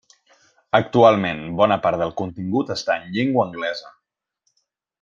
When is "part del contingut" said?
1.83-2.73